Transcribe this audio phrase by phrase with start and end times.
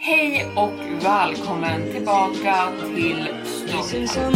[0.00, 4.32] Hej och välkommen tillbaka till Storytime.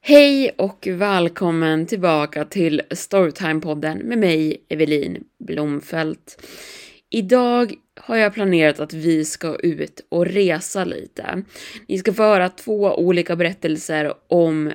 [0.00, 6.42] Hej och välkommen tillbaka till Storytime-podden med mig, Evelin Blomfelt.
[7.10, 11.42] Idag har jag planerat att vi ska ut och resa lite.
[11.88, 14.72] Ni ska få höra två olika berättelser om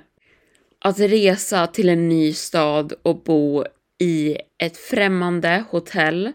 [0.87, 3.65] att resa till en ny stad och bo
[3.99, 6.31] i ett främmande hotell.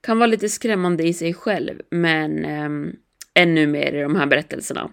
[0.00, 2.92] Kan vara lite skrämmande i sig själv, men eh,
[3.34, 4.90] ännu mer i de här berättelserna.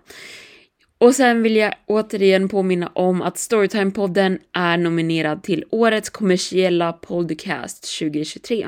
[0.97, 7.99] Och sen vill jag återigen påminna om att Storytime-podden är nominerad till Årets kommersiella podcast
[7.99, 8.67] 2023.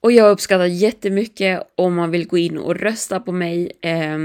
[0.00, 4.18] Och jag uppskattar jättemycket om man vill gå in och rösta på mig eh,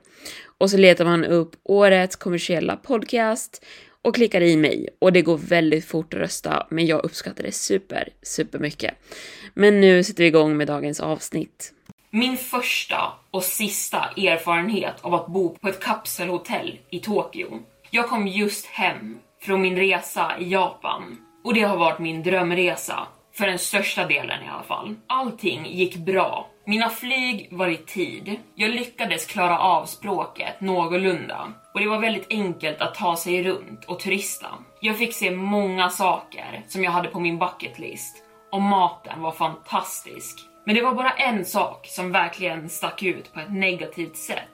[0.57, 3.65] Och så letar man upp årets kommersiella podcast
[4.01, 7.51] och klickar i mig och det går väldigt fort att rösta, men jag uppskattar det
[7.51, 8.93] super, super mycket.
[9.53, 11.73] Men nu sätter vi igång med dagens avsnitt.
[12.15, 17.59] Min första och sista erfarenhet av att bo på ett kapselhotell i Tokyo.
[17.89, 23.07] Jag kom just hem från min resa i Japan och det har varit min drömresa
[23.35, 24.95] för den största delen i alla fall.
[25.07, 26.47] Allting gick bra.
[26.65, 28.39] Mina flyg var i tid.
[28.55, 33.85] Jag lyckades klara av språket någorlunda och det var väldigt enkelt att ta sig runt
[33.85, 34.47] och turista.
[34.79, 40.52] Jag fick se många saker som jag hade på min bucketlist och maten var fantastisk.
[40.65, 44.49] Men det var bara en sak som verkligen stack ut på ett negativt sätt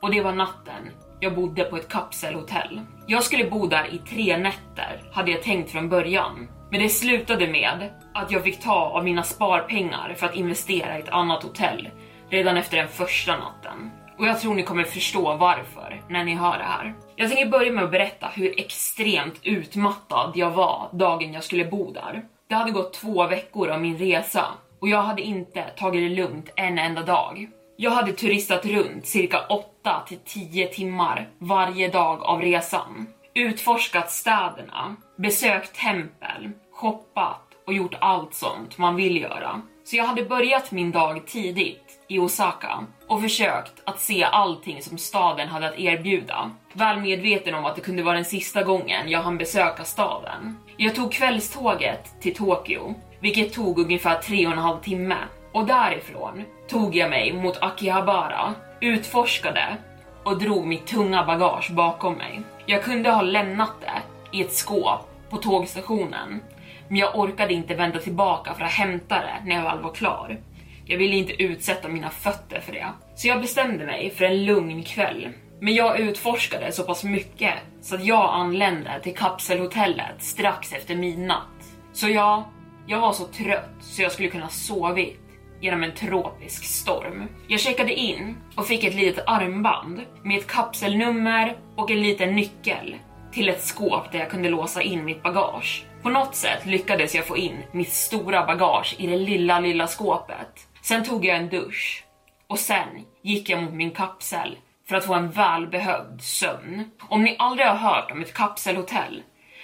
[0.00, 0.90] och det var natten
[1.20, 2.80] jag bodde på ett kapselhotell.
[3.06, 7.46] Jag skulle bo där i tre nätter hade jag tänkt från början, men det slutade
[7.46, 11.88] med att jag fick ta av mina sparpengar för att investera i ett annat hotell
[12.28, 13.90] redan efter den första natten.
[14.18, 16.94] Och jag tror ni kommer förstå varför när ni hör det här.
[17.16, 21.92] Jag tänker börja med att berätta hur extremt utmattad jag var dagen jag skulle bo
[21.92, 22.22] där.
[22.48, 24.44] Det hade gått två veckor av min resa
[24.80, 27.48] och jag hade inte tagit det lugnt en enda dag.
[27.76, 33.06] Jag hade turistat runt cirka 8 till 10 timmar varje dag av resan.
[33.34, 39.62] Utforskat städerna, besökt tempel, shoppat och gjort allt sånt man vill göra.
[39.84, 44.98] Så jag hade börjat min dag tidigt i Osaka och försökt att se allting som
[44.98, 46.50] staden hade att erbjuda.
[46.72, 50.56] Väl medveten om att det kunde vara den sista gången jag hann besöka staden.
[50.76, 55.16] Jag tog kvällståget till Tokyo, vilket tog ungefär tre och en halv timme.
[55.52, 59.76] Och därifrån tog jag mig mot Akihabara, utforskade
[60.24, 62.40] och drog mitt tunga bagage bakom mig.
[62.66, 64.02] Jag kunde ha lämnat det
[64.38, 66.40] i ett skåp på tågstationen,
[66.88, 70.38] men jag orkade inte vända tillbaka för att hämta det när jag väl var klar.
[70.84, 72.86] Jag ville inte utsätta mina fötter för det.
[73.14, 75.28] Så jag bestämde mig för en lugn kväll.
[75.60, 81.76] Men jag utforskade så pass mycket så att jag anlände till kapselhotellet strax efter midnatt.
[81.92, 82.50] Så ja,
[82.90, 85.20] jag var så trött så jag skulle kunna sovit
[85.60, 87.28] genom en tropisk storm.
[87.48, 92.96] Jag checkade in och fick ett litet armband med ett kapselnummer och en liten nyckel
[93.32, 95.84] till ett skåp där jag kunde låsa in mitt bagage.
[96.02, 100.68] På något sätt lyckades jag få in mitt stora bagage i det lilla, lilla skåpet.
[100.82, 102.04] Sen tog jag en dusch
[102.46, 102.88] och sen
[103.22, 104.58] gick jag mot min kapsel
[104.88, 106.90] för att få en välbehövd sömn.
[107.08, 109.22] Om ni aldrig har hört om ett kapselhotell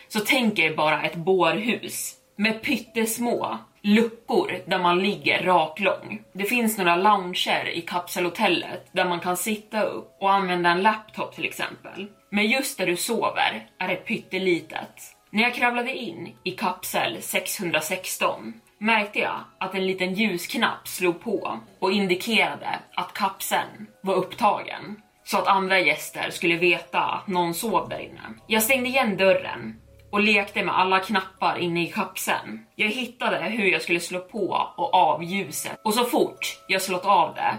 [0.09, 6.23] så tänk er bara ett bårhus med pyttesmå luckor där man ligger raklång.
[6.33, 11.35] Det finns några lounger i kapselhotellet där man kan sitta upp och använda en laptop
[11.35, 12.07] till exempel.
[12.31, 15.17] Men just där du sover är det pyttelitet.
[15.31, 21.61] När jag kravlade in i kapsel 616 märkte jag att en liten ljusknapp slog på
[21.79, 27.89] och indikerade att kapseln var upptagen så att andra gäster skulle veta att någon sov
[27.89, 28.21] där inne.
[28.47, 29.81] Jag stängde igen dörren
[30.11, 32.67] och lekte med alla knappar inne i kapseln.
[32.77, 37.05] Jag hittade hur jag skulle slå på och av ljuset och så fort jag slått
[37.05, 37.55] av det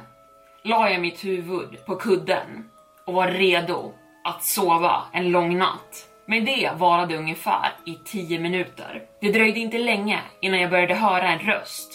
[0.68, 2.70] la jag mitt huvud på kudden
[3.06, 6.10] och var redo att sova en lång natt.
[6.26, 9.02] Men det varade ungefär i 10 minuter.
[9.22, 11.94] Det dröjde inte länge innan jag började höra en röst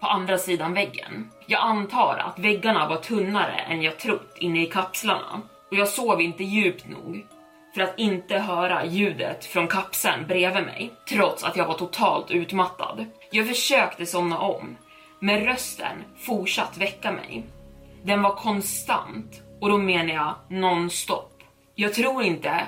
[0.00, 1.30] på andra sidan väggen.
[1.46, 6.20] Jag antar att väggarna var tunnare än jag trott inne i kapslarna och jag sov
[6.20, 7.26] inte djupt nog
[7.74, 13.06] för att inte höra ljudet från kapseln bredvid mig, trots att jag var totalt utmattad.
[13.30, 14.76] Jag försökte somna om,
[15.20, 17.44] men rösten fortsatt väcka mig.
[18.02, 21.42] Den var konstant och då menar jag nonstop.
[21.74, 22.66] Jag tror inte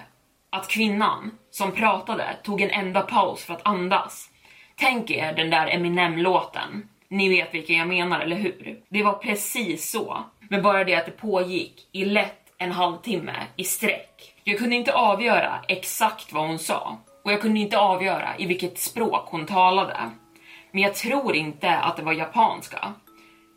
[0.50, 4.28] att kvinnan som pratade tog en enda paus för att andas.
[4.76, 6.88] Tänk er den där Eminem-låten.
[7.08, 8.80] Ni vet vilken jag menar, eller hur?
[8.88, 13.64] Det var precis så, men bara det att det pågick i lätt en halvtimme i
[13.64, 14.31] sträck.
[14.44, 18.78] Jag kunde inte avgöra exakt vad hon sa och jag kunde inte avgöra i vilket
[18.78, 20.10] språk hon talade.
[20.72, 22.92] Men jag tror inte att det var japanska.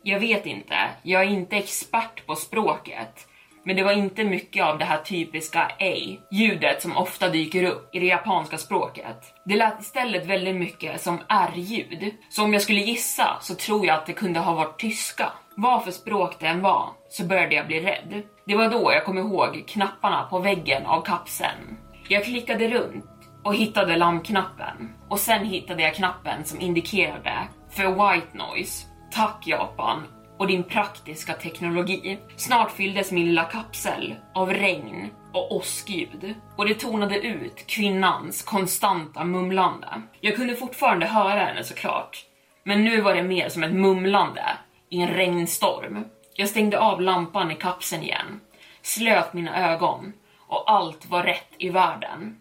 [0.02, 3.28] Jag vet inte, jag är inte expert på språket,
[3.64, 7.94] men det var inte mycket av det här typiska EJ ljudet som ofta dyker upp
[7.94, 9.34] i det japanska språket.
[9.44, 13.94] Det lät istället väldigt mycket som R-ljud, så om jag skulle gissa så tror jag
[13.94, 15.32] att det kunde ha varit tyska.
[15.58, 18.22] Vad för språk det än var så började jag bli rädd.
[18.46, 21.78] Det var då jag kom ihåg knapparna på väggen av kapseln.
[22.08, 23.04] Jag klickade runt
[23.44, 27.34] och hittade lampknappen och sen hittade jag knappen som indikerade
[27.70, 28.86] för white noise.
[29.12, 30.02] Tack Japan
[30.38, 32.18] och din praktiska teknologi.
[32.36, 39.24] Snart fylldes min lilla kapsel av regn och åskljud och det tonade ut kvinnans konstanta
[39.24, 40.02] mumlande.
[40.20, 42.24] Jag kunde fortfarande höra henne såklart,
[42.64, 44.44] men nu var det mer som ett mumlande
[44.90, 46.04] i en regnstorm.
[46.34, 48.40] Jag stängde av lampan i kapseln igen,
[48.82, 50.12] slöt mina ögon
[50.48, 52.40] och allt var rätt i världen.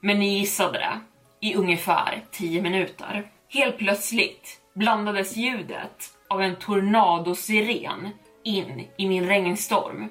[0.00, 1.00] Men ni gissade det,
[1.40, 3.30] i ungefär 10 minuter.
[3.48, 8.08] Helt plötsligt blandades ljudet av en tornadosiren
[8.44, 10.08] in i min regnstorm.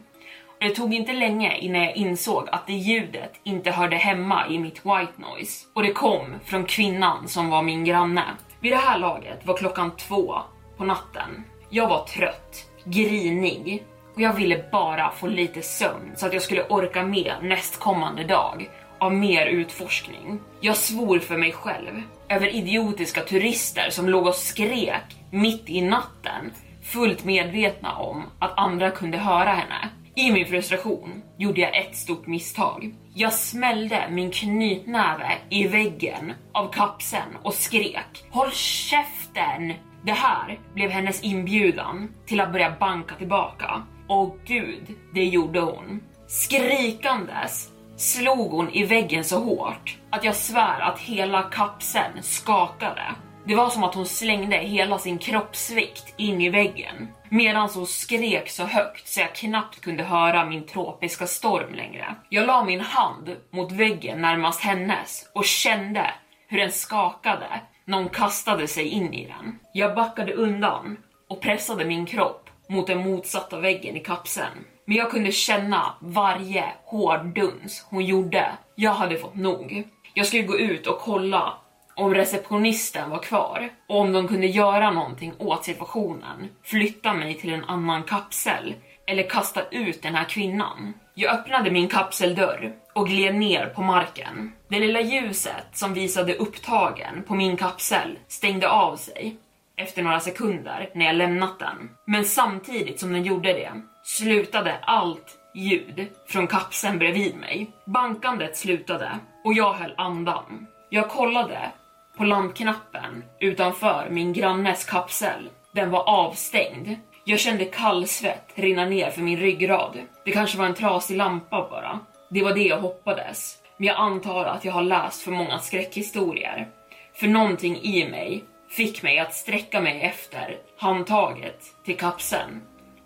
[0.60, 4.86] Det tog inte länge innan jag insåg att det ljudet inte hörde hemma i mitt
[4.86, 8.24] white noise och det kom från kvinnan som var min granne.
[8.60, 10.36] Vid det här laget var klockan två
[10.80, 11.44] på natten.
[11.70, 13.84] Jag var trött, grinig
[14.16, 18.70] och jag ville bara få lite sömn så att jag skulle orka med nästkommande dag
[19.00, 20.40] av mer utforskning.
[20.62, 26.52] Jag svor för mig själv över idiotiska turister som låg och skrek mitt i natten
[26.84, 29.90] fullt medvetna om att andra kunde höra henne.
[30.16, 32.96] I min frustration gjorde jag ett stort misstag.
[33.14, 39.74] Jag smällde min knytnäve i väggen av kapseln och skrek Håll käften!
[40.04, 43.84] Det här blev hennes inbjudan till att börja banka tillbaka.
[44.08, 46.00] Och gud, det gjorde hon.
[46.28, 53.16] Skrikandes slog hon i väggen så hårt att jag svär att hela kapseln skakade.
[53.46, 58.50] Det var som att hon slängde hela sin kroppsvikt in i väggen medan hon skrek
[58.50, 62.16] så högt så jag knappt kunde höra min tropiska storm längre.
[62.30, 66.14] Jag la min hand mot väggen närmast hennes och kände
[66.48, 69.60] hur den skakade någon kastade sig in i den.
[69.74, 70.98] Jag backade undan
[71.30, 74.66] och pressade min kropp mot den motsatta väggen i kapseln.
[74.86, 78.52] Men jag kunde känna varje hård duns hon gjorde.
[78.76, 79.84] Jag hade fått nog.
[80.14, 81.54] Jag skulle gå ut och kolla
[81.96, 87.54] om receptionisten var kvar och om de kunde göra någonting åt situationen, flytta mig till
[87.54, 88.76] en annan kapsel
[89.10, 90.94] eller kasta ut den här kvinnan.
[91.14, 94.52] Jag öppnade min kapseldörr och gled ner på marken.
[94.68, 99.38] Det lilla ljuset som visade upptagen på min kapsel stängde av sig
[99.78, 101.90] efter några sekunder när jag lämnat den.
[102.06, 103.72] Men samtidigt som den gjorde det
[104.04, 107.72] slutade allt ljud från kapseln bredvid mig.
[107.86, 110.68] Bankandet slutade och jag höll andan.
[110.90, 111.72] Jag kollade
[112.18, 115.50] på lampknappen utanför min grannes kapsel.
[115.72, 116.96] Den var avstängd.
[117.30, 119.98] Jag kände kallsvett rinna ner för min ryggrad.
[120.26, 122.00] Det kanske var en trasig lampa bara.
[122.30, 123.58] Det var det jag hoppades.
[123.78, 126.68] Men jag antar att jag har läst för många skräckhistorier.
[127.14, 132.62] För någonting i mig fick mig att sträcka mig efter handtaget till kapseln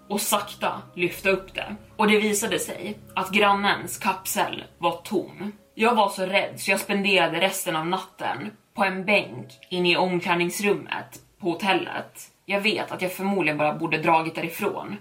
[0.10, 1.76] och sakta lyfta upp det.
[1.98, 5.52] Och det visade sig att grannens kapsel var tom.
[5.76, 9.98] Jag var så rädd så jag spenderade resten av natten på en bänk inne i
[9.98, 12.33] omklädningsrummet på hotellet.
[12.46, 14.98] Jag vet att jag förmodligen bara borde dragit därifrån,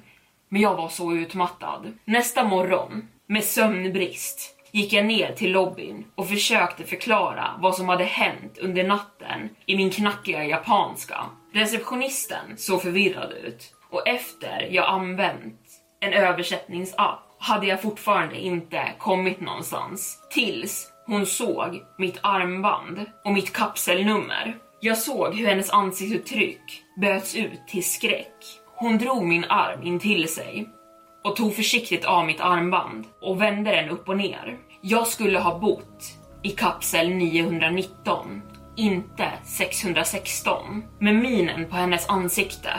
[0.49, 1.99] men jag var så utmattad.
[2.05, 8.05] Nästa morgon, med sömnbrist, gick jag ner till lobbyn och försökte förklara vad som hade
[8.05, 11.25] hänt under natten i min knackiga japanska.
[11.53, 15.61] Receptionisten såg förvirrad ut och efter jag använt
[16.01, 20.19] en översättningsapp hade jag fortfarande inte kommit någonstans.
[20.31, 24.57] Tills hon såg mitt armband och mitt kapselnummer.
[24.85, 28.35] Jag såg hur hennes ansiktsuttryck böts ut till skräck.
[28.77, 30.69] Hon drog min arm in till sig
[31.25, 34.59] och tog försiktigt av mitt armband och vände den upp och ner.
[34.81, 36.05] Jag skulle ha bott
[36.43, 38.43] i kapsel 919,
[38.77, 40.83] inte 616.
[40.99, 42.71] Med minen på hennes ansikte.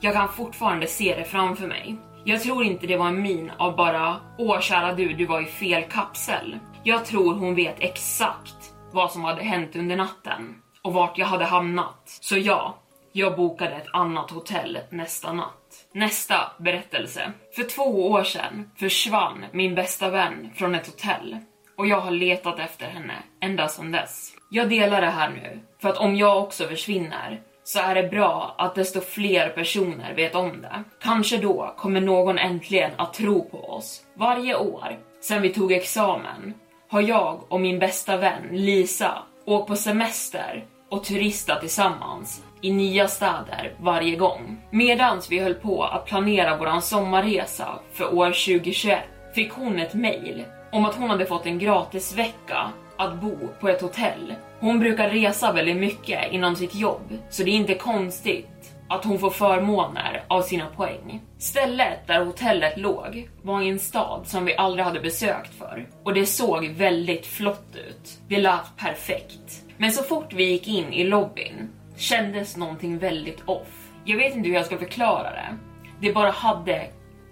[0.00, 1.96] Jag kan fortfarande se det framför mig.
[2.24, 5.46] Jag tror inte det var en min av bara “Åh kära du, du var i
[5.46, 6.58] fel kapsel”.
[6.84, 11.44] Jag tror hon vet exakt vad som hade hänt under natten och vart jag hade
[11.44, 12.18] hamnat.
[12.20, 12.78] Så ja,
[13.12, 15.86] jag bokade ett annat hotell nästa natt.
[15.92, 17.32] Nästa berättelse.
[17.56, 21.36] För två år sedan försvann min bästa vän från ett hotell
[21.76, 24.32] och jag har letat efter henne ända sedan dess.
[24.50, 28.54] Jag delar det här nu för att om jag också försvinner så är det bra
[28.58, 30.84] att desto fler personer vet om det.
[31.00, 34.02] Kanske då kommer någon äntligen att tro på oss.
[34.14, 36.54] Varje år sedan vi tog examen
[36.88, 43.08] har jag och min bästa vän Lisa åk på semester och turista tillsammans i nya
[43.08, 44.56] städer varje gång.
[44.70, 48.98] Medans vi höll på att planera våran sommarresa för år 2021
[49.34, 53.68] fick hon ett mail om att hon hade fått en gratis vecka att bo på
[53.68, 54.34] ett hotell.
[54.60, 58.59] Hon brukar resa väldigt mycket inom sitt jobb, så det är inte konstigt
[58.90, 61.22] att hon får förmåner av sina poäng.
[61.38, 66.14] Stället där hotellet låg var i en stad som vi aldrig hade besökt för och
[66.14, 68.18] det såg väldigt flott ut.
[68.28, 69.62] Det lät perfekt.
[69.76, 73.88] Men så fort vi gick in i lobbyn kändes någonting väldigt off.
[74.04, 75.56] Jag vet inte hur jag ska förklara det.
[76.00, 76.86] Det bara hade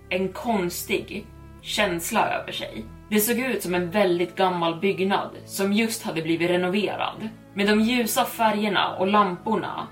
[0.09, 1.27] en konstig
[1.63, 2.85] känsla över sig.
[3.11, 7.29] Det såg ut som en väldigt gammal byggnad som just hade blivit renoverad.
[7.55, 9.87] Med de ljusa färgerna och lamporna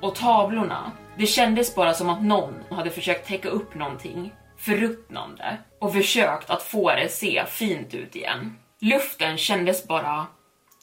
[0.00, 0.92] och tavlorna.
[1.20, 6.62] Det kändes bara som att någon hade försökt täcka upp någonting förruttnande och försökt att
[6.62, 8.56] få det se fint ut igen.
[8.78, 10.26] Luften kändes bara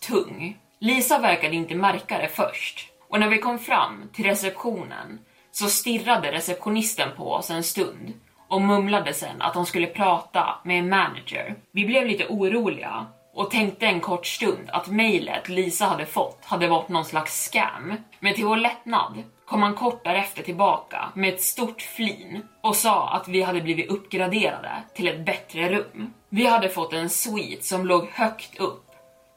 [0.08, 0.58] tung.
[0.80, 5.20] Lisa verkade inte märka det först och när vi kom fram till receptionen
[5.52, 8.14] så stirrade receptionisten på oss en stund
[8.48, 11.56] och mumlade sen att de skulle prata med en manager.
[11.72, 16.68] Vi blev lite oroliga och tänkte en kort stund att mejlet Lisa hade fått hade
[16.68, 17.94] varit någon slags scam.
[18.20, 23.10] Men till vår lättnad kom han kort därefter tillbaka med ett stort flin och sa
[23.10, 26.14] att vi hade blivit uppgraderade till ett bättre rum.
[26.30, 28.84] Vi hade fått en suite som låg högt upp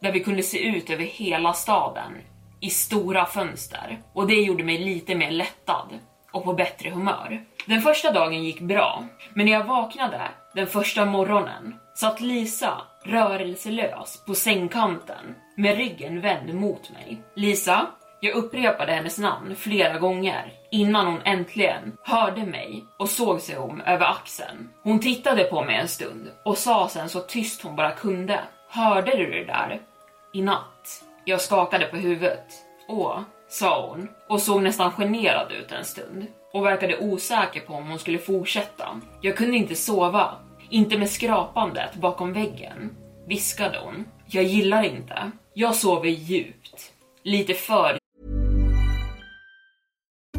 [0.03, 2.13] där vi kunde se ut över hela staden
[2.61, 5.99] i stora fönster och det gjorde mig lite mer lättad
[6.33, 7.45] och på bättre humör.
[7.67, 10.21] Den första dagen gick bra, men när jag vaknade
[10.55, 17.23] den första morgonen satt Lisa rörelselös på sängkanten med ryggen vänd mot mig.
[17.37, 17.87] Lisa,
[18.21, 23.81] jag upprepade hennes namn flera gånger innan hon äntligen hörde mig och såg sig om
[23.81, 24.69] över axeln.
[24.83, 28.41] Hon tittade på mig en stund och sa sen så tyst hon bara kunde.
[28.69, 29.81] Hörde du det där?
[30.33, 31.05] I natt?
[31.25, 32.47] Jag skakade på huvudet.
[32.89, 37.89] Åh, sa hon och såg nästan generad ut en stund och verkade osäker på om
[37.89, 39.01] hon skulle fortsätta.
[39.21, 40.35] Jag kunde inte sova,
[40.71, 42.97] inte med skrapandet bakom väggen,
[43.27, 44.05] viskade hon.
[44.27, 45.31] Jag gillar inte.
[45.55, 46.93] Jag sover djupt.
[47.23, 48.00] Lite för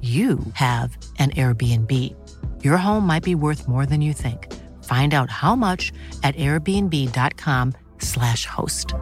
[0.00, 1.92] you have an Airbnb.
[2.64, 4.52] Your home might be worth more than you think.
[4.82, 5.92] Find out how much
[6.24, 8.92] at airbnb.com/slash host.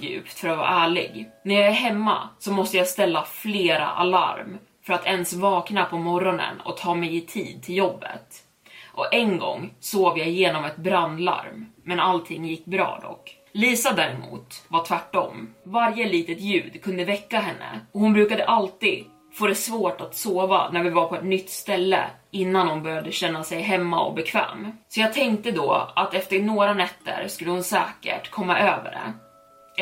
[0.00, 1.30] djupt för att vara ärlig.
[1.44, 5.98] När jag är hemma så måste jag ställa flera alarm för att ens vakna på
[5.98, 8.44] morgonen och ta mig i tid till jobbet.
[8.86, 13.37] Och en gång sov jag igenom ett brandlarm, men allting gick bra dock.
[13.52, 15.54] Lisa däremot var tvärtom.
[15.64, 20.70] Varje litet ljud kunde väcka henne och hon brukade alltid få det svårt att sova
[20.70, 24.72] när vi var på ett nytt ställe innan hon började känna sig hemma och bekväm.
[24.88, 29.12] Så jag tänkte då att efter några nätter skulle hon säkert komma över det.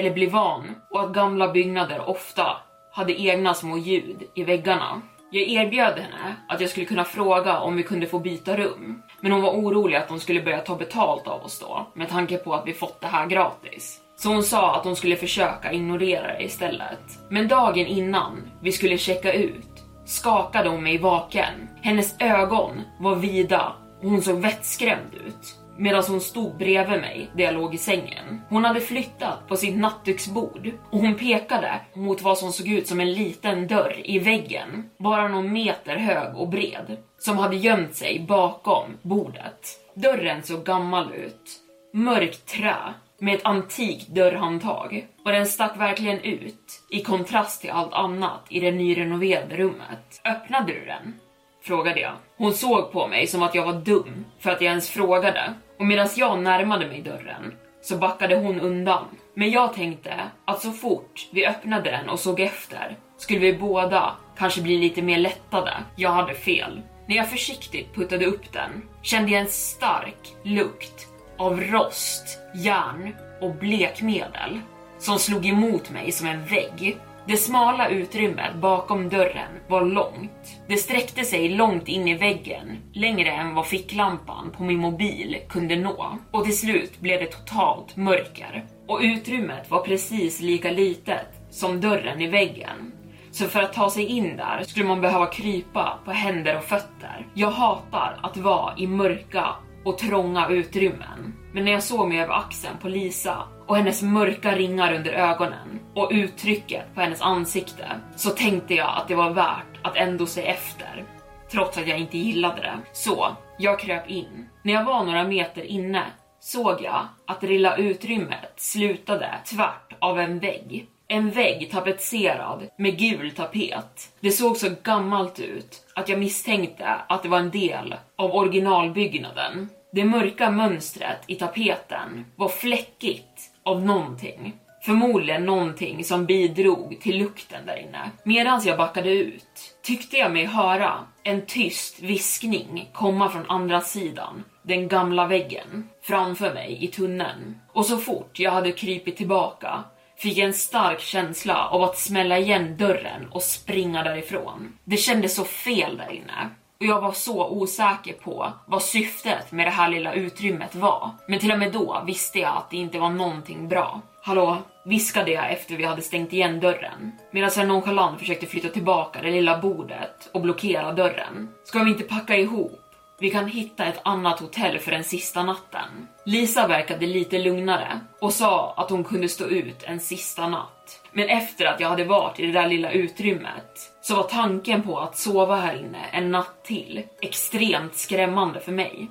[0.01, 2.57] Eller bli van och att gamla byggnader ofta
[2.93, 5.03] hade egna små ljud i väggarna.
[5.31, 9.33] Jag erbjöd henne att jag skulle kunna fråga om vi kunde få byta rum, men
[9.33, 12.55] hon var orolig att de skulle börja ta betalt av oss då, med tanke på
[12.55, 14.01] att vi fått det här gratis.
[14.17, 17.19] Så hon sa att hon skulle försöka ignorera det istället.
[17.31, 21.69] Men dagen innan vi skulle checka ut skakade hon mig vaken.
[21.83, 27.45] Hennes ögon var vida och hon såg vettskrämd ut medan hon stod bredvid mig där
[27.45, 28.41] jag låg i sängen.
[28.49, 33.01] Hon hade flyttat på sitt nattduksbord och hon pekade mot vad som såg ut som
[33.01, 38.27] en liten dörr i väggen, bara någon meter hög och bred, som hade gömt sig
[38.29, 39.81] bakom bordet.
[39.95, 41.61] Dörren såg gammal ut,
[41.93, 42.77] mörkt trä
[43.19, 48.61] med ett antikt dörrhandtag och den stack verkligen ut i kontrast till allt annat i
[48.61, 50.21] det nyrenoverade rummet.
[50.25, 51.15] Öppnade du den?
[51.63, 52.13] Frågade jag.
[52.37, 55.87] Hon såg på mig som att jag var dum för att jag ens frågade och
[55.87, 59.05] medan jag närmade mig dörren så backade hon undan.
[59.35, 64.17] Men jag tänkte att så fort vi öppnade den och såg efter skulle vi båda
[64.39, 65.75] kanske bli lite mer lättade.
[65.97, 66.83] Jag hade fel.
[67.07, 71.07] När jag försiktigt puttade upp den kände jag en stark lukt
[71.39, 74.61] av rost, järn och blekmedel
[74.99, 76.97] som slog emot mig som en vägg.
[77.29, 80.61] Det smala utrymmet bakom dörren var långt.
[80.69, 85.77] Det sträckte sig långt in i väggen, längre än vad ficklampan på min mobil kunde
[85.77, 86.19] nå.
[86.31, 88.65] Och till slut blev det totalt mörker.
[88.89, 92.93] Och utrymmet var precis lika litet som dörren i väggen.
[93.31, 97.27] Så för att ta sig in där skulle man behöva krypa på händer och fötter.
[97.35, 99.47] Jag hatar att vara i mörka
[99.85, 101.35] och trånga utrymmen.
[101.53, 105.81] Men när jag såg mig över axeln på Lisa och hennes mörka ringar under ögonen
[105.95, 110.43] och uttrycket på hennes ansikte så tänkte jag att det var värt att ändå se
[110.47, 111.05] efter.
[111.51, 112.79] Trots att jag inte gillade det.
[112.93, 114.49] Så jag kröp in.
[114.63, 116.03] När jag var några meter inne
[116.41, 120.87] såg jag att det lilla utrymmet slutade tvärt av en vägg.
[121.09, 124.13] En vägg tapetserad med gul tapet.
[124.21, 129.69] Det såg så gammalt ut att jag misstänkte att det var en del av originalbyggnaden.
[129.93, 134.55] Det mörka mönstret i tapeten var fläckigt av någonting.
[134.83, 138.11] Förmodligen någonting som bidrog till lukten där inne.
[138.23, 144.45] Medan jag backade ut tyckte jag mig höra en tyst viskning komma från andra sidan,
[144.63, 147.61] den gamla väggen, framför mig i tunneln.
[147.73, 149.85] Och så fort jag hade krypit tillbaka
[150.17, 154.79] fick jag en stark känsla av att smälla igen dörren och springa därifrån.
[154.85, 156.51] Det kändes så fel där inne.
[156.81, 161.11] Och jag var så osäker på vad syftet med det här lilla utrymmet var.
[161.29, 164.01] Men till och med då visste jag att det inte var någonting bra.
[164.23, 164.57] Hallå?
[164.85, 167.13] Viskade jag efter vi hade stängt igen dörren.
[167.31, 171.49] Medan jag nonchalant försökte flytta tillbaka det lilla bordet och blockera dörren.
[171.65, 172.86] Ska vi inte packa ihop?
[173.19, 176.09] Vi kan hitta ett annat hotell för den sista natten.
[176.25, 181.01] Lisa verkade lite lugnare och sa att hon kunde stå ut en sista natt.
[181.13, 184.99] Men efter att jag hade varit i det där lilla utrymmet så var tanken på
[184.99, 189.11] att sova här inne en natt till extremt skrämmande för mig.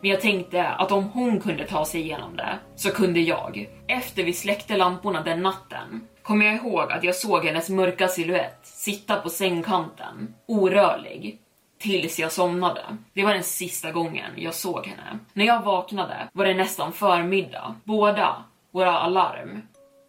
[0.00, 3.68] Men jag tänkte att om hon kunde ta sig igenom det så kunde jag.
[3.88, 8.60] Efter vi släckte lamporna den natten kommer jag ihåg att jag såg hennes mörka silhuett
[8.62, 11.38] sitta på sängkanten, orörlig,
[11.78, 12.82] tills jag somnade.
[13.12, 15.18] Det var den sista gången jag såg henne.
[15.32, 17.74] När jag vaknade var det nästan förmiddag.
[17.84, 19.62] Båda våra alarm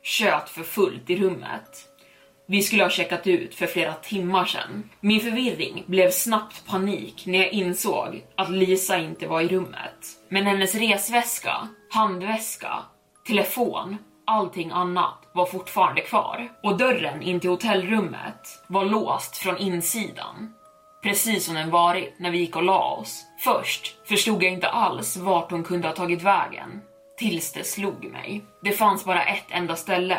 [0.04, 1.86] tjöt för fullt i rummet.
[2.48, 4.90] Vi skulle ha checkat ut för flera timmar sedan.
[5.00, 10.06] Min förvirring blev snabbt panik när jag insåg att Lisa inte var i rummet.
[10.30, 12.80] Men hennes resväska, handväska,
[13.28, 16.48] telefon, allting annat var fortfarande kvar.
[16.64, 20.54] Och dörren in till hotellrummet var låst från insidan.
[21.04, 23.26] Precis som den varit när vi gick och la oss.
[23.40, 26.82] Först förstod jag inte alls vart hon kunde ha tagit vägen.
[27.18, 28.44] Tills det slog mig.
[28.64, 30.18] Det fanns bara ett enda ställe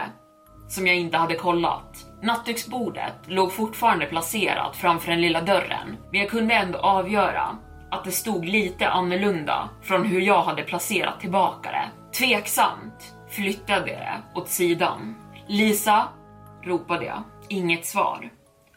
[0.69, 2.07] som jag inte hade kollat.
[2.23, 7.59] Nattduksbordet låg fortfarande placerat framför den lilla dörren, men jag kunde ändå avgöra
[7.91, 12.17] att det stod lite annorlunda från hur jag hade placerat tillbaka det.
[12.19, 15.15] Tveksamt flyttade jag det åt sidan.
[15.47, 16.09] Lisa,
[16.63, 17.23] ropade jag.
[17.49, 18.31] Inget svar.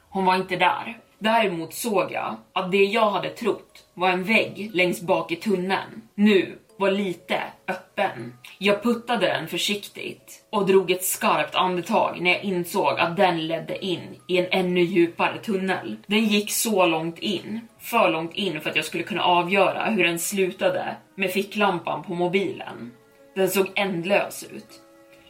[0.10, 0.98] Hon var inte där.
[1.24, 6.02] Däremot såg jag att det jag hade trott var en vägg längst bak i tunneln
[6.16, 8.34] nu var lite öppen.
[8.58, 13.86] Jag puttade den försiktigt och drog ett skarpt andetag när jag insåg att den ledde
[13.86, 15.98] in i en ännu djupare tunnel.
[16.08, 20.04] Den gick så långt in, för långt in för att jag skulle kunna avgöra hur
[20.04, 22.92] den slutade med ficklampan på mobilen.
[23.36, 24.82] Den såg ändlös ut.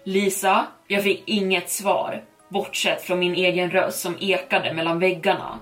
[0.03, 5.59] Lisa, jag fick inget svar bortsett från min egen röst som ekade mellan väggarna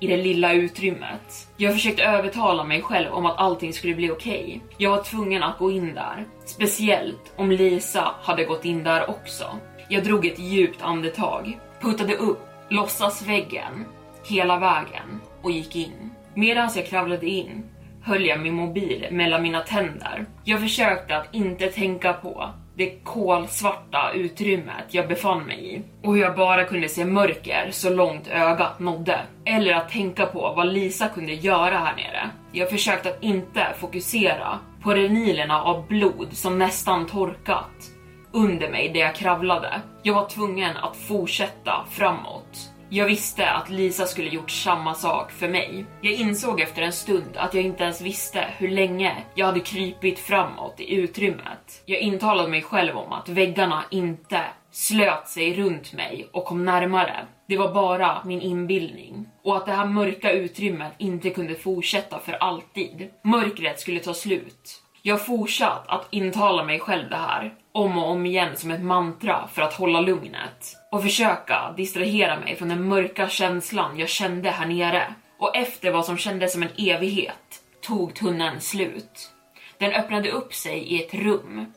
[0.00, 1.48] i det lilla utrymmet.
[1.56, 4.42] Jag försökte övertala mig själv om att allting skulle bli okej.
[4.42, 4.60] Okay.
[4.76, 9.44] Jag var tvungen att gå in där, speciellt om Lisa hade gått in där också.
[9.88, 13.84] Jag drog ett djupt andetag, puttade upp låtsasväggen
[14.24, 16.10] hela vägen och gick in.
[16.34, 17.64] Medan jag kravlade in
[18.02, 20.26] höll jag min mobil mellan mina tänder.
[20.44, 26.22] Jag försökte att inte tänka på det kolsvarta utrymmet jag befann mig i och hur
[26.22, 29.20] jag bara kunde se mörker så långt ögat nådde.
[29.44, 32.30] Eller att tänka på vad Lisa kunde göra här nere.
[32.52, 37.90] Jag försökte att inte fokusera på renilerna av blod som nästan torkat
[38.32, 39.80] under mig där jag kravlade.
[40.02, 42.70] Jag var tvungen att fortsätta framåt.
[42.90, 45.84] Jag visste att Lisa skulle gjort samma sak för mig.
[46.00, 50.18] Jag insåg efter en stund att jag inte ens visste hur länge jag hade krypit
[50.18, 51.82] framåt i utrymmet.
[51.86, 57.26] Jag intalade mig själv om att väggarna inte slöt sig runt mig och kom närmare.
[57.48, 59.28] Det var bara min inbildning.
[59.44, 63.10] Och att det här mörka utrymmet inte kunde fortsätta för alltid.
[63.24, 64.82] Mörkret skulle ta slut.
[65.02, 69.48] Jag fortsatt att intala mig själv det här om och om igen som ett mantra
[69.52, 74.66] för att hålla lugnet och försöka distrahera mig från den mörka känslan jag kände här
[74.66, 75.14] nere.
[75.38, 79.30] Och efter vad som kändes som en evighet tog tunneln slut.
[79.78, 81.72] Den öppnade upp sig i ett rum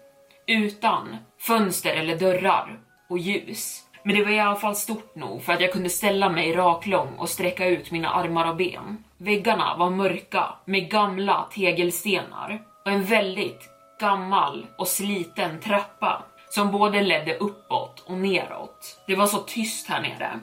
[0.48, 3.82] utan fönster eller dörrar och ljus.
[4.04, 7.16] Men det var i alla fall stort nog för att jag kunde ställa mig raklång
[7.18, 9.04] och sträcka ut mina armar och ben.
[9.18, 13.71] Väggarna var mörka med gamla tegelstenar och en väldigt
[14.02, 19.04] gammal och sliten trappa som både ledde uppåt och neråt.
[19.08, 20.40] Det var så tyst här nere.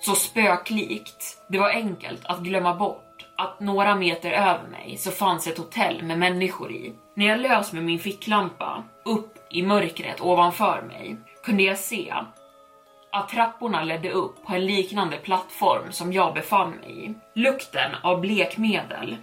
[0.00, 1.42] Så spöklikt.
[1.48, 6.02] Det var enkelt att glömma bort att några meter över mig så fanns ett hotell
[6.02, 6.92] med människor i.
[7.14, 12.14] När jag lös med min ficklampa upp i mörkret ovanför mig kunde jag se
[13.12, 17.14] att trapporna ledde upp på en liknande plattform som jag befann mig i.
[17.34, 19.16] Lukten av blekmedel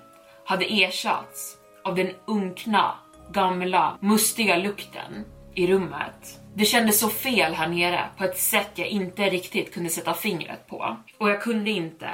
[0.45, 2.95] hade ersatts av den unkna,
[3.31, 6.39] gamla, mustiga lukten i rummet.
[6.53, 10.67] Det kändes så fel här nere på ett sätt jag inte riktigt kunde sätta fingret
[10.67, 10.97] på.
[11.17, 12.09] Och jag kunde inte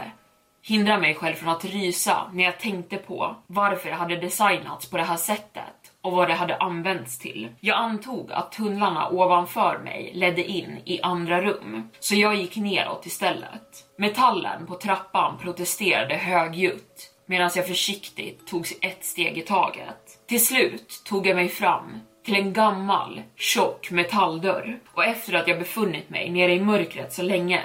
[0.64, 4.98] hindra mig själv från att rysa när jag tänkte på varför det hade designats på
[4.98, 7.50] det här sättet och vad det hade använts till.
[7.60, 13.06] Jag antog att tunnlarna ovanför mig ledde in i andra rum, så jag gick neråt
[13.06, 13.86] istället.
[13.98, 20.03] Metallen på trappan protesterade högljutt medan jag försiktigt tog ett steg i taget.
[20.28, 25.60] Till slut tog jag mig fram till en gammal, tjock metalldörr och efter att jag
[25.60, 27.62] befunnit mig nere i mörkret så länge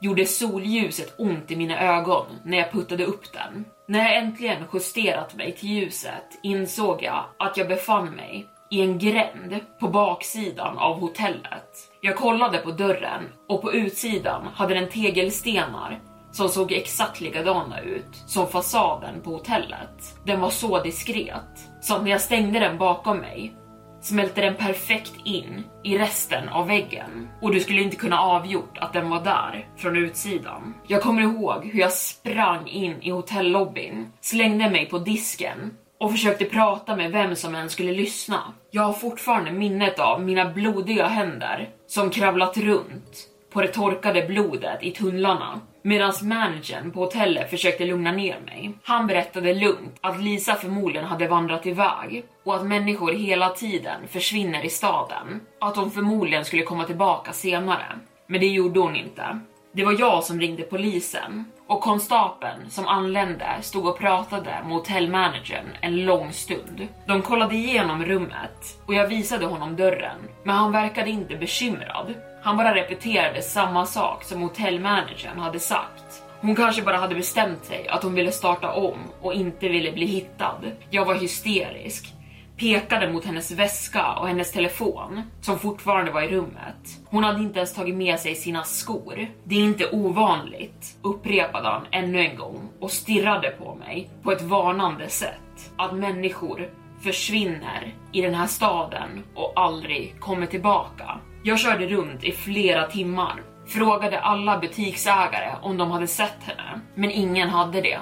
[0.00, 3.64] gjorde solljuset ont i mina ögon när jag puttade upp den.
[3.88, 8.98] När jag äntligen justerat mig till ljuset insåg jag att jag befann mig i en
[8.98, 11.90] gränd på baksidan av hotellet.
[12.00, 16.00] Jag kollade på dörren och på utsidan hade den tegelstenar
[16.32, 20.16] som såg exakt likadana ut som fasaden på hotellet.
[20.24, 23.54] Den var så diskret, så när jag stängde den bakom mig
[24.00, 28.92] smälte den perfekt in i resten av väggen och du skulle inte kunna avgjort att
[28.92, 30.74] den var där från utsidan.
[30.86, 36.44] Jag kommer ihåg hur jag sprang in i hotellobbyn, slängde mig på disken och försökte
[36.44, 38.54] prata med vem som än skulle lyssna.
[38.70, 44.82] Jag har fortfarande minnet av mina blodiga händer som kravlat runt på det torkade blodet
[44.82, 48.72] i tunnlarna medan managern på hotellet försökte lugna ner mig.
[48.82, 54.64] Han berättade lugnt att Lisa förmodligen hade vandrat iväg och att människor hela tiden försvinner
[54.64, 55.40] i staden.
[55.60, 57.86] Att de förmodligen skulle komma tillbaka senare.
[58.26, 59.40] Men det gjorde hon inte.
[59.72, 65.66] Det var jag som ringde polisen och konstapeln som anlände stod och pratade med hotellmanagern
[65.80, 66.88] en lång stund.
[67.06, 72.14] De kollade igenom rummet och jag visade honom dörren, men han verkade inte bekymrad.
[72.42, 76.22] Han bara repeterade samma sak som hotellmanagern hade sagt.
[76.40, 80.06] Hon kanske bara hade bestämt sig att hon ville starta om och inte ville bli
[80.06, 80.60] hittad.
[80.90, 82.14] Jag var hysterisk
[82.60, 87.00] pekade mot hennes väska och hennes telefon som fortfarande var i rummet.
[87.06, 89.26] Hon hade inte ens tagit med sig sina skor.
[89.44, 94.42] Det är inte ovanligt, upprepade han ännu en gång och stirrade på mig på ett
[94.42, 95.72] varnande sätt.
[95.76, 96.70] Att människor
[97.02, 101.20] försvinner i den här staden och aldrig kommer tillbaka.
[101.42, 107.10] Jag körde runt i flera timmar, frågade alla butiksägare om de hade sett henne, men
[107.10, 107.98] ingen hade det.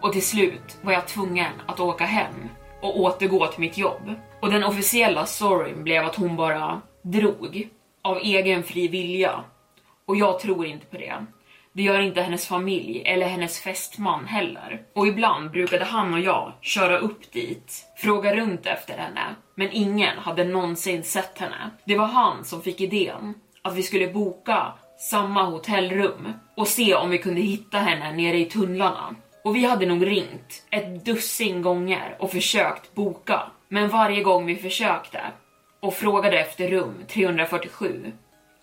[0.00, 2.48] Och till slut var jag tvungen att åka hem
[2.82, 4.14] och återgå till mitt jobb.
[4.40, 7.68] Och den officiella storyn blev att hon bara drog
[8.02, 9.44] av egen fri vilja.
[10.06, 11.14] Och jag tror inte på det.
[11.76, 14.82] Det gör inte hennes familj eller hennes fästman heller.
[14.94, 20.18] Och ibland brukade han och jag köra upp dit, fråga runt efter henne, men ingen
[20.18, 21.70] hade någonsin sett henne.
[21.84, 27.10] Det var han som fick idén att vi skulle boka samma hotellrum och se om
[27.10, 29.14] vi kunde hitta henne nere i tunnlarna.
[29.44, 33.42] Och vi hade nog ringt ett dussin gånger och försökt boka.
[33.68, 35.20] Men varje gång vi försökte
[35.80, 38.12] och frågade efter rum 347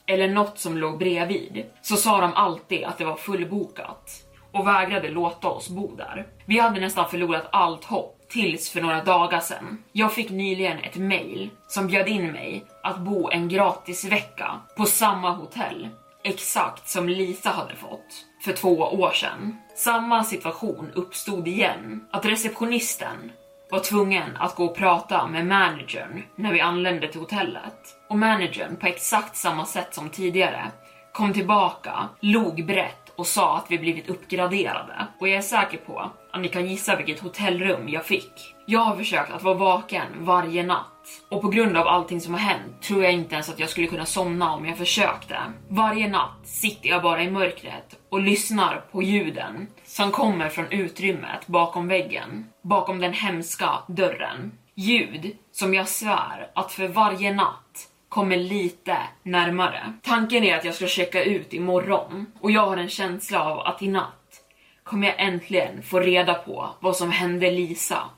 [0.07, 4.11] eller något som låg bredvid så sa de alltid att det var fullbokat
[4.51, 6.27] och vägrade låta oss bo där.
[6.45, 9.83] Vi hade nästan förlorat allt hopp tills för några dagar sedan.
[9.91, 14.85] Jag fick nyligen ett mail som bjöd in mig att bo en gratis vecka på
[14.85, 15.89] samma hotell
[16.23, 19.57] exakt som Lisa hade fått för två år sedan.
[19.75, 23.31] Samma situation uppstod igen, att receptionisten
[23.73, 27.95] var tvungen att gå och prata med managern när vi anlände till hotellet.
[28.09, 30.71] Och managern på exakt samma sätt som tidigare
[31.13, 35.07] kom tillbaka, log brett och sa att vi blivit uppgraderade.
[35.19, 38.55] Och jag är säker på att ni kan gissa vilket hotellrum jag fick.
[38.65, 40.87] Jag har försökt att vara vaken varje natt
[41.29, 43.87] och på grund av allting som har hänt tror jag inte ens att jag skulle
[43.87, 45.37] kunna somna om jag försökte.
[45.69, 51.47] Varje natt sitter jag bara i mörkret och lyssnar på ljuden som kommer från utrymmet
[51.47, 54.51] bakom väggen, bakom den hemska dörren.
[54.75, 59.93] Ljud som jag svär att för varje natt kommer lite närmare.
[60.01, 63.81] Tanken är att jag ska checka ut imorgon och jag har en känsla av att
[63.81, 64.41] i natt
[64.83, 68.09] kommer jag äntligen få reda på vad som hände Lisa.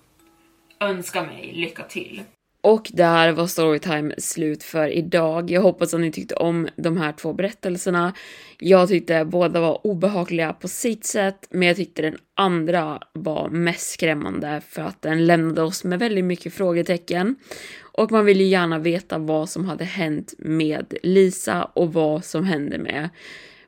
[0.80, 2.24] Önska mig lycka till.
[2.66, 5.52] Och där var Storytime slut för idag.
[5.52, 8.14] Jag hoppas att ni tyckte om de här två berättelserna.
[8.60, 13.90] Jag tyckte båda var obehagliga på sitt sätt, men jag tyckte den andra var mest
[13.90, 17.36] skrämmande för att den lämnade oss med väldigt mycket frågetecken.
[17.82, 22.44] Och man vill ju gärna veta vad som hade hänt med Lisa och vad som
[22.44, 23.10] hände med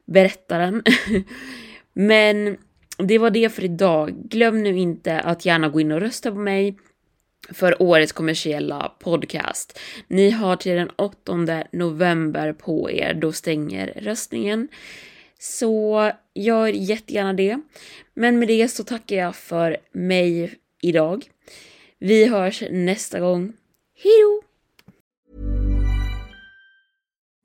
[0.05, 0.83] berättaren.
[1.93, 2.57] men
[2.97, 4.13] det var det för idag.
[4.29, 6.77] Glöm nu inte att gärna gå in och rösta på mig
[7.53, 9.79] för årets kommersiella podcast.
[10.07, 14.67] Ni har till den 8 november på er, då stänger röstningen.
[15.39, 17.59] Så gör jättegärna det.
[18.13, 21.29] Men med det så tackar jag för mig idag.
[21.99, 23.53] Vi hörs nästa gång.
[24.03, 24.41] Hejdå!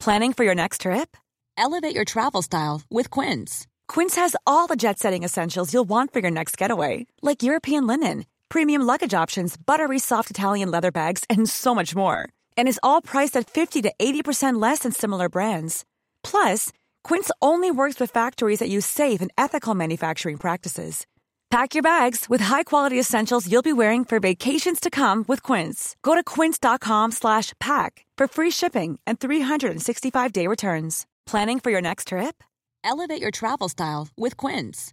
[0.04, 1.16] Planning for your next trip?
[1.56, 3.68] Elevate your travel style with Quince.
[3.94, 7.86] Quince has all the jet setting essentials you'll want for your next getaway, like European
[7.86, 12.28] linen premium luggage options, buttery soft Italian leather bags, and so much more.
[12.54, 15.86] And is all priced at 50 to 80% less than similar brands.
[16.22, 16.70] Plus,
[17.02, 21.06] Quince only works with factories that use safe and ethical manufacturing practices.
[21.50, 25.96] Pack your bags with high-quality essentials you'll be wearing for vacations to come with Quince.
[26.02, 31.06] Go to quince.com/pack for free shipping and 365-day returns.
[31.26, 32.42] Planning for your next trip?
[32.84, 34.92] Elevate your travel style with Quince.